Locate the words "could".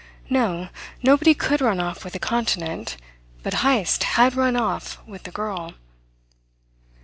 1.35-1.61